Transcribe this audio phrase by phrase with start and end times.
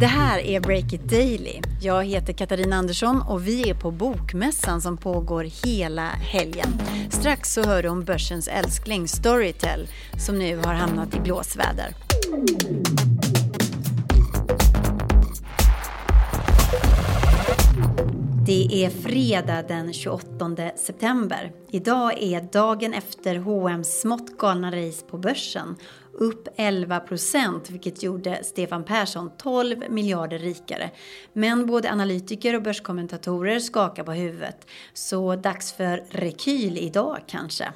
[0.00, 1.60] Det här är Break It Daily.
[1.80, 6.80] Jag heter Katarina Andersson och vi är på Bokmässan som pågår hela helgen.
[7.10, 9.88] Strax så hör du om börsens älskling Storytel
[10.18, 11.94] som nu har hamnat i blåsväder.
[18.48, 21.52] Det är fredag den 28 september.
[21.70, 25.76] Idag är dagen efter H&M's smått galna race på börsen.
[26.12, 30.90] Upp 11 procent, vilket gjorde Stefan Persson 12 miljarder rikare.
[31.32, 34.66] Men både analytiker och börskommentatorer skakar på huvudet.
[34.92, 37.72] Så dags för rekyl idag kanske.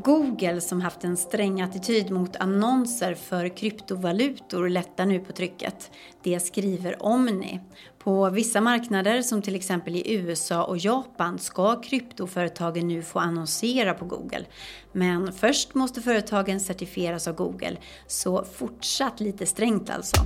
[0.00, 5.90] Och Google som haft en sträng attityd mot annonser för kryptovalutor lättar nu på trycket.
[6.22, 7.60] Det skriver Omni.
[7.98, 13.94] På vissa marknader som till exempel i USA och Japan ska kryptoföretagen nu få annonsera
[13.94, 14.44] på Google.
[14.92, 17.76] Men först måste företagen certifieras av Google.
[18.06, 20.16] Så fortsatt lite strängt alltså.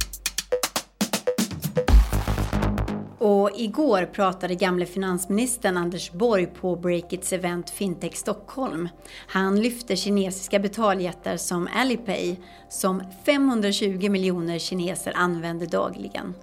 [3.27, 8.89] Och igår pratade gamle finansministern Anders Borg på Breakits event Fintech Stockholm.
[9.27, 12.37] Han lyfte kinesiska betaljättar som Alipay
[12.69, 16.35] som 520 miljoner kineser använder dagligen.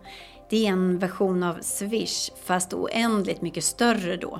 [0.49, 4.39] Det är en version av Swish fast oändligt mycket större då.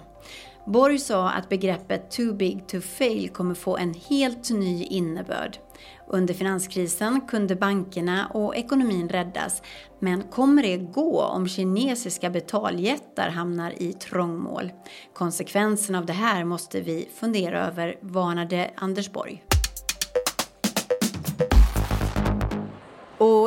[0.66, 5.58] Borg sa att begreppet too big to fail kommer få en helt ny innebörd.
[6.08, 9.62] Under finanskrisen kunde bankerna och ekonomin räddas.
[10.00, 14.72] Men kommer det gå om kinesiska betaljättar hamnar i trångmål?
[15.14, 19.44] Konsekvenserna av det här måste vi fundera över, varnade Anders Borg.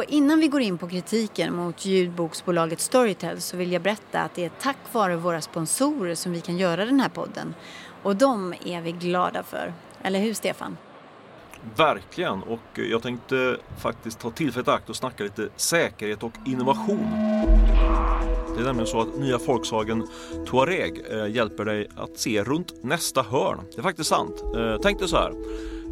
[0.05, 4.35] Och innan vi går in på kritiken mot ljudboksbolaget Storytel så vill jag berätta att
[4.35, 7.55] det är tack vare våra sponsorer som vi kan göra den här podden.
[8.03, 9.73] Och de är vi glada för.
[10.03, 10.77] Eller hur Stefan?
[11.77, 17.54] Verkligen och jag tänkte faktiskt ta tillfället i akt och snacka lite säkerhet och innovation.
[18.55, 20.07] Det är nämligen så att nya Volkswagen
[20.47, 23.61] Touareg eh, hjälper dig att se runt nästa hörn.
[23.75, 24.45] Det är faktiskt sant.
[24.57, 25.33] Eh, tänk dig så här.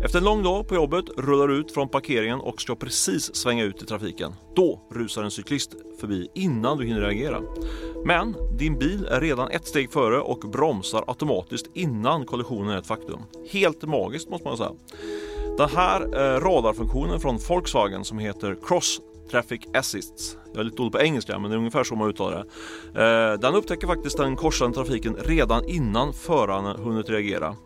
[0.04, 3.64] Efter en lång dag på jobbet rullar du ut från parkeringen och ska precis svänga
[3.64, 4.32] ut i trafiken.
[4.56, 7.40] Då rusar en cyklist förbi innan du hinner reagera.
[8.04, 12.86] Men din bil är redan ett steg före och bromsar automatiskt innan kollisionen är ett
[12.86, 13.20] faktum.
[13.50, 14.72] Helt magiskt måste man säga.
[15.58, 19.00] Den här eh, radarfunktionen från Volkswagen som heter Cross
[19.32, 20.36] Traffic Assists.
[20.52, 22.44] Jag är lite dålig på engelska men det är ungefär så man uttalar
[22.92, 23.02] det.
[23.02, 27.56] Eh, den upptäcker faktiskt den korsande trafiken redan innan föraren hunnit reagera.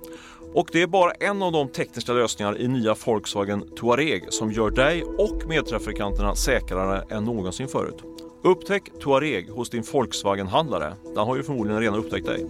[0.54, 4.70] Och det är bara en av de tekniska lösningar i nya Volkswagen Touareg som gör
[4.70, 8.02] dig och medtrafikanterna säkrare än någonsin förut.
[8.44, 10.92] Upptäck Touareg hos din Volkswagen-handlare.
[11.14, 12.46] Den har ju förmodligen redan upptäckt dig.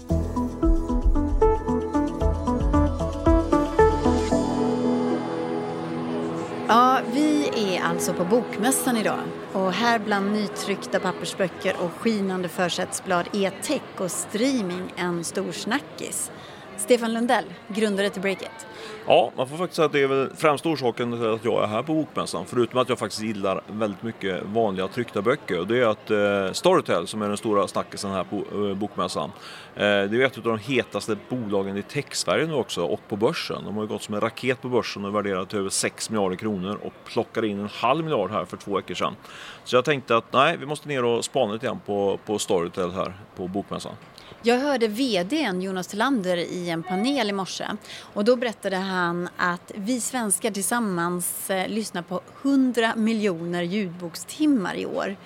[6.68, 9.20] Ja, vi är alltså på Bokmässan idag.
[9.52, 16.30] Och här bland nytryckta pappersböcker och skinande försättsblad är tech och streaming en stor snackis.
[16.78, 18.66] Stefan Lundell, grundare till Breakit.
[19.06, 21.66] Ja, man får faktiskt säga att det är väl främsta orsaken till att jag är
[21.66, 22.44] här på Bokmässan.
[22.46, 25.64] Förutom att jag faktiskt gillar väldigt mycket vanliga tryckta böcker.
[25.64, 29.32] Det är att eh, Storytel, som är den stora snackisen här på eh, Bokmässan,
[29.74, 33.64] eh, det är ett av de hetaste bolagen i tech-Sverige nu också och på börsen.
[33.64, 36.36] De har ju gått som en raket på börsen och värderat till över 6 miljarder
[36.36, 39.16] kronor och plockade in en halv miljard här för två veckor sedan.
[39.64, 42.90] Så jag tänkte att nej, vi måste ner och spana lite grann på, på Storytel
[42.90, 43.92] här på Bokmässan.
[44.42, 47.66] Jag hörde VDn Jonas Tillander i en panel i morse
[48.14, 54.86] och då berättade han att vi svenskar tillsammans eh, lyssnar på 100 miljoner ljudbokstimmar i
[54.86, 55.16] år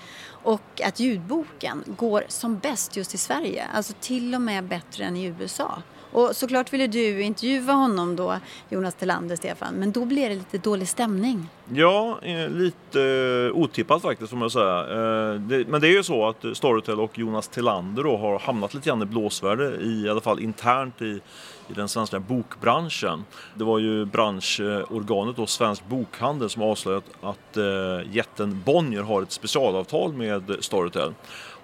[0.43, 5.17] och att ljudboken går som bäst just i Sverige, alltså till och med bättre än
[5.17, 5.83] i USA.
[6.13, 8.37] Och såklart ville du intervjua honom då,
[8.69, 11.49] Jonas Tillander, Stefan, men då blev det lite dålig stämning.
[11.75, 14.81] Ja, eh, lite eh, otippat faktiskt får man säga.
[14.81, 18.89] Eh, men det är ju så att Storytel och Jonas Tillander då har hamnat lite
[18.89, 21.21] grann i blåsvärde, i, i alla fall internt i,
[21.71, 23.25] i den svenska bokbranschen.
[23.55, 29.33] Det var ju branschorganet då, Svensk Bokhandel som avslöjat att eh, jätten Bonnier har ett
[29.33, 31.15] specialavtal med Storytel.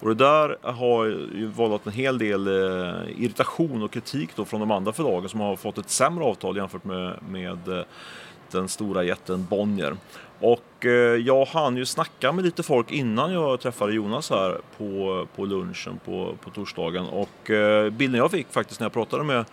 [0.00, 4.60] Och det där har ju vållat en hel del eh, irritation och kritik då från
[4.60, 7.84] de andra förlagen som har fått ett sämre avtal jämfört med, med eh,
[8.50, 9.96] den stora jätten Bonnier.
[10.40, 15.26] Och eh, jag hann ju snacka med lite folk innan jag träffade Jonas här på,
[15.36, 19.44] på lunchen på, på torsdagen och eh, bilden jag fick faktiskt när jag pratade med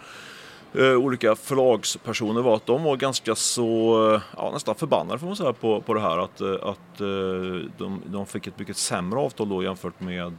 [0.75, 5.35] Eh, olika förlagspersoner var att de var ganska så, eh, ja, nästan förbannade får man
[5.35, 6.97] säga på, på det här att, eh, att
[7.77, 10.33] de, de fick ett mycket sämre avtal då jämfört med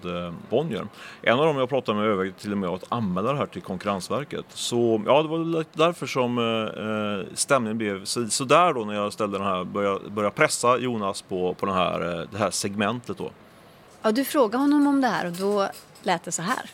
[0.50, 0.86] Bonnier.
[1.22, 3.62] En av dem jag pratade med övervägde till och med att anmäla det här till
[3.62, 4.44] Konkurrensverket.
[4.48, 9.46] Så ja, det var därför som eh, stämningen blev sådär då när jag ställde den
[9.46, 13.30] här, började, började pressa Jonas på, på den här, det här segmentet då.
[14.02, 15.68] Ja, du frågade honom om det här och då
[16.02, 16.70] lät det så här.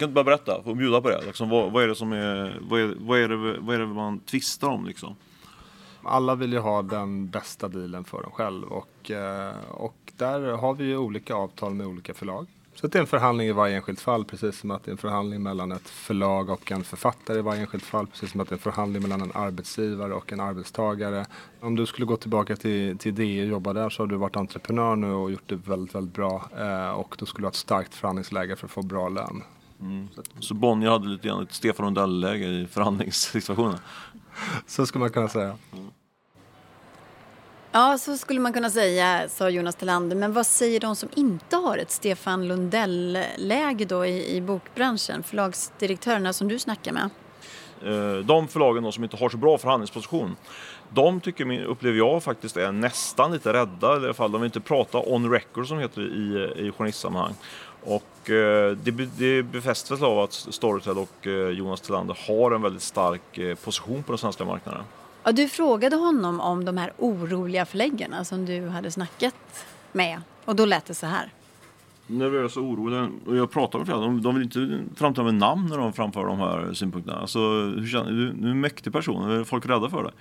[0.00, 1.26] Kan du bara berätta, och bjuda på det?
[1.26, 3.86] Liksom, vad, vad, är det som är, vad är, vad är, det, vad är det
[3.86, 5.16] man tvistar om liksom?
[6.02, 10.74] Alla vill ju ha den bästa dealen för dem själv och, eh, och där har
[10.74, 12.46] vi ju olika avtal med olika förlag.
[12.74, 14.98] Så det är en förhandling i varje enskilt fall, precis som att det är en
[14.98, 18.06] förhandling mellan ett förlag och en författare i varje enskilt fall.
[18.06, 21.26] Precis som att det är en förhandling mellan en arbetsgivare och en arbetstagare.
[21.60, 24.36] Om du skulle gå tillbaka till, till DE och jobba där så har du varit
[24.36, 26.50] entreprenör nu och gjort det väldigt, väldigt bra.
[26.58, 29.42] Eh, och då skulle du ha ett starkt förhandlingsläge för att få bra lön.
[29.80, 30.08] Mm.
[30.40, 33.78] Så Bonnier hade lite grann ett Stefan Lundell-läge i förhandlingssituationen?
[34.66, 35.56] Så skulle man kunna säga.
[35.72, 35.90] Mm.
[37.72, 40.16] Ja, så skulle man kunna säga, sa Jonas Tillander.
[40.16, 45.22] Men vad säger de som inte har ett Stefan Lundell-läge då i, i bokbranschen?
[45.22, 47.10] Förlagsdirektörerna som du snackar med?
[47.84, 50.36] Eh, de förlagen då som inte har så bra förhandlingsposition,
[50.88, 53.92] de tycker, upplever jag faktiskt är nästan lite rädda.
[53.92, 57.34] I alla fall, de vill inte prata on record som heter i, i journalistsammanhang.
[57.84, 62.82] Och eh, det, det befästs av att Storytel och eh, Jonas Tillander har en väldigt
[62.82, 64.82] stark position på den svenska marknaden.
[65.24, 69.34] Ja, du frågade honom om de här oroliga förläggarna som du hade snackat
[69.92, 71.32] med och då lät det så här.
[72.06, 73.08] Nervösa och oroliga.
[73.26, 76.26] Och jag pratar med flera, de, de vill inte framträda med namn när de framför
[76.26, 77.18] de här synpunkterna.
[77.18, 80.12] Alltså, hur känner, du, du är en mäktig person, är folk rädda för dig?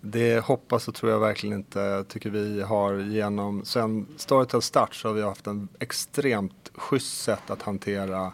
[0.00, 1.78] Det hoppas och tror jag verkligen inte.
[1.80, 7.22] Jag tycker vi har genom, sen Storytel start så har vi haft en extremt schysst
[7.22, 8.32] sätt att hantera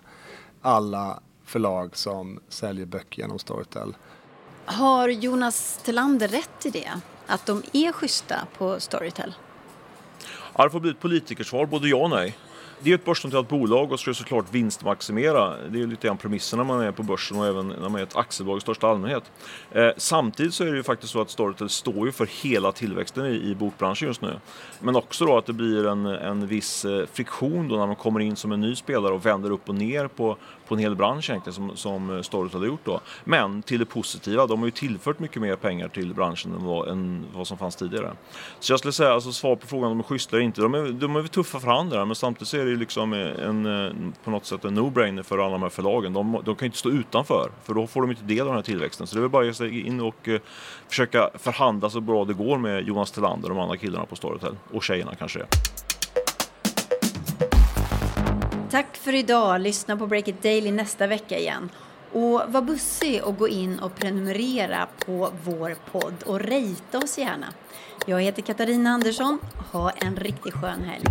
[0.62, 3.96] alla förlag som säljer böcker genom Storytel.
[4.64, 7.00] Har Jonas Tillander rätt i det?
[7.26, 9.34] Att de är schyssta på Storytel?
[10.56, 12.37] Ja, det får bli ett politikersvar, både ja och nej.
[12.81, 15.56] Det är ett börsnoterat bolag och ska såklart vinstmaximera.
[15.69, 18.03] Det är lite grann premisserna när man är på börsen och även när man är
[18.03, 19.23] ett aktiebolag i största allmänhet.
[19.73, 23.26] Eh, samtidigt så är det ju faktiskt så att Storytel står ju för hela tillväxten
[23.26, 24.32] i, i bokbranschen just nu.
[24.81, 28.21] Men också då att det blir en, en viss eh, friktion då när man kommer
[28.21, 30.37] in som en ny spelare och vänder upp och ner på,
[30.69, 33.00] på en hel bransch egentligen som, som Storytel har gjort då.
[33.25, 36.88] Men till det positiva, de har ju tillfört mycket mer pengar till branschen än vad,
[36.88, 38.12] än vad som fanns tidigare.
[38.61, 40.75] Så jag skulle säga, alltså svar på frågan om de är schyssta eller inte, de
[40.75, 44.31] är, de är tuffa förhandlare men samtidigt så är det ju liksom en, eh, på
[44.31, 46.12] något sätt en no-brainer för alla de här förlagen.
[46.12, 48.62] De, de kan inte stå utanför för då får de inte del av den här
[48.62, 49.06] tillväxten.
[49.06, 50.40] Så det är väl bara att ge sig in och eh,
[50.88, 54.56] försöka förhandla så bra det går med Jonas Tillander och de andra killarna på Storytel.
[54.72, 55.46] Och tjejerna kanske det.
[58.70, 59.61] Tack för idag.
[59.61, 61.70] Lyssna på Break It Daily nästa vecka igen.
[62.12, 67.46] Och var bussig och gå in och prenumerera på vår podd och rejta oss gärna.
[68.06, 69.38] Jag heter Katarina Andersson.
[69.72, 71.05] Ha en riktigt skön helg.